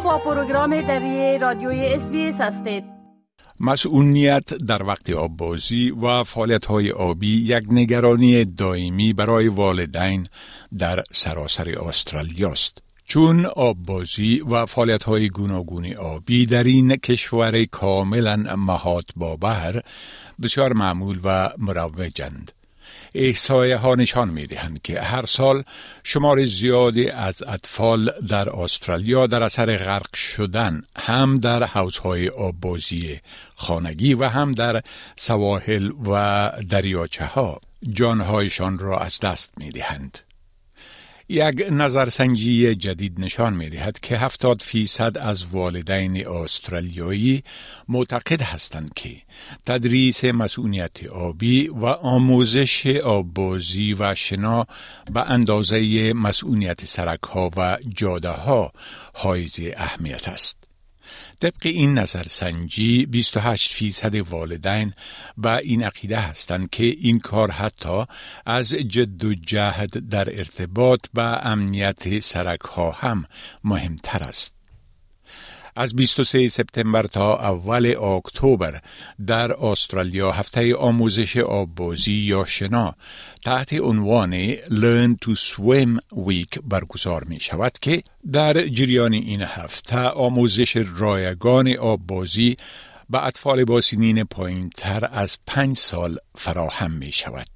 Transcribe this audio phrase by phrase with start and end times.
[0.00, 2.84] با پروگرام دری رادیوی اس هستید
[3.60, 10.26] مسئولیت در وقت آببازی و فعالیت های آبی یک نگرانی دائمی برای والدین
[10.78, 12.82] در سراسر استرالیا است.
[13.04, 19.82] چون آببازی و فعالیت های گوناگون آبی در این کشور کاملا مهات بابر
[20.42, 22.52] بسیار معمول و مروجند.
[23.14, 25.62] احسایه ها نشان می دهند که هر سال
[26.04, 33.20] شمار زیادی از اطفال در استرالیا در اثر غرق شدن هم در حوزهای آببازی
[33.56, 34.82] خانگی و هم در
[35.16, 40.18] سواحل و دریاچه ها جانهایشان را از دست می دهند.
[41.28, 47.42] یک نظرسنجی جدید نشان می دهد که 70 فیصد از والدین استرالیایی
[47.88, 49.10] معتقد هستند که
[49.66, 54.66] تدریس مسئولیت آبی و آموزش آببازی و شنا
[55.12, 58.72] به اندازه مسئولیت سرک ها و جاده ها
[59.14, 60.61] حائز اهمیت است.
[61.40, 64.92] طبق این نظرسنجی 28 فیصد والدین
[65.36, 68.04] به این عقیده هستند که این کار حتی
[68.46, 73.24] از جد و جهد در ارتباط به امنیت سرک ها هم
[73.64, 74.61] مهمتر است.
[75.76, 78.80] از 23 سپتامبر تا اول اکتبر
[79.26, 82.94] در استرالیا هفته آموزش آببازی یا شنا
[83.42, 90.76] تحت عنوان Learn to Swim Week برگزار می شود که در جریان این هفته آموزش
[90.96, 92.56] رایگان آببازی
[93.10, 97.46] به اطفال با سنین پایین تر از پنج سال فراهم می شود.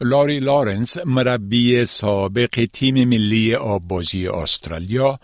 [0.00, 5.18] لاری لارنس مربی سابق تیم ملی آببازی استرالیا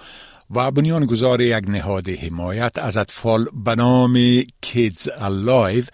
[0.50, 5.88] و بنیانگذار یک نهاد حمایت از اطفال به نام Kids Alive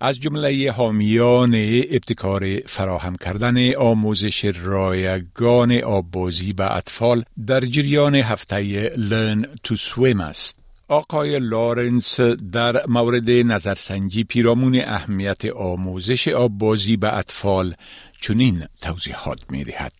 [0.00, 1.54] از جمله حامیان
[1.90, 10.58] ابتکار فراهم کردن آموزش رایگان آببازی به اطفال در جریان هفته Learn to Swim است.
[10.88, 12.20] آقای لارنس
[12.52, 17.74] در مورد نظرسنجی پیرامون اهمیت آموزش آببازی به اطفال
[18.20, 19.92] چنین توضیحات می دهد.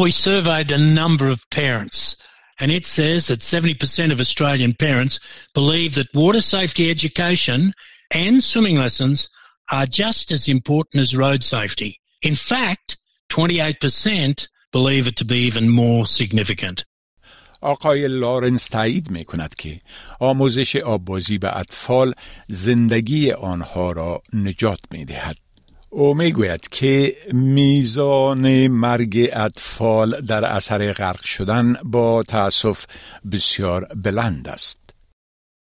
[0.00, 5.19] We surveyed a number of parents and it says that 70% of Australian parents
[5.53, 7.73] believe that water safety education
[8.11, 9.29] and swimming lessons
[9.71, 11.99] are just as important as road safety.
[12.21, 12.97] In fact,
[13.29, 16.83] 28% believe it to be even more significant.
[17.61, 19.79] آقای لارنس تایید می کند که
[20.19, 22.13] آموزش آببازی به اطفال
[22.49, 25.37] زندگی آنها را نجات می دهد.
[25.89, 32.85] او میگوید که میزان مرگ اطفال در اثر غرق شدن با تاسف
[33.31, 34.77] بسیار بلند است.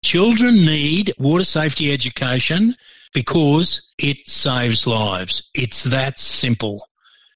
[0.04, 2.74] Children need water safety education
[3.14, 5.34] because it saves lives.
[5.54, 6.76] It's that simple.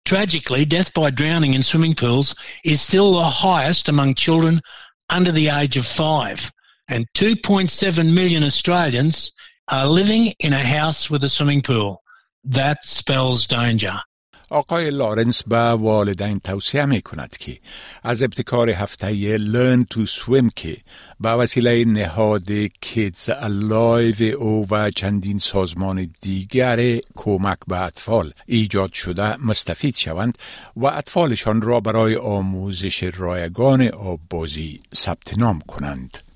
[0.05, 2.35] Tragically, death by drowning in swimming pools
[2.65, 4.61] is still the highest among children
[5.09, 6.51] under the age of five.
[6.89, 9.33] And 2.7 million Australians
[9.69, 12.02] are living in a house with a swimming pool.
[12.46, 14.04] That spells danger.
[14.52, 17.60] آقای لارنس به والدین توصیه می کند که
[18.04, 20.78] از ابتکار هفته Learn to Swim که
[21.20, 29.38] به وسیله نهاد Kids Alive او و چندین سازمان دیگر کمک به اطفال ایجاد شده
[29.46, 30.38] مستفید شوند
[30.76, 36.33] و اطفالشان را برای آموزش رایگان آببازی ثبت نام کنند.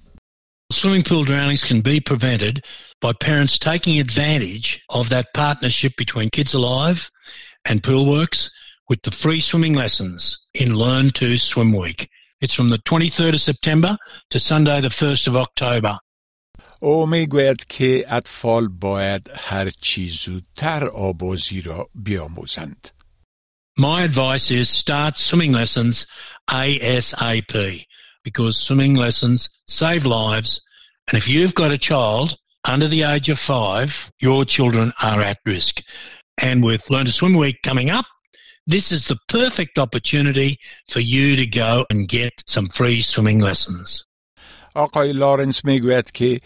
[0.72, 2.64] Swimming pool drownings can be prevented
[3.00, 7.10] by parents taking advantage of that partnership between Kids Alive
[7.64, 8.50] and Poolworks
[8.88, 12.08] with the free swimming lessons in Learn to Swim Week.
[12.40, 13.96] It's from the 23rd of September
[14.30, 15.98] to Sunday the 1st of October.
[16.80, 22.88] او میگوید که اطفال باید هر چی زودتر آبازی را بیاموزند.
[23.78, 26.06] My advice is start swimming lessons
[26.50, 27.84] ASAP
[28.26, 30.60] because swimming lessons save lives
[31.08, 35.38] and if you've got a child under the age of five, your children are at
[35.44, 35.82] risk.
[36.38, 38.06] And with Learn to Swim Week coming up,
[38.66, 40.56] this is the perfect opportunity
[40.88, 44.04] for you to go and get some free swimming lessons.
[44.74, 46.38] آقای لارنس میگوید که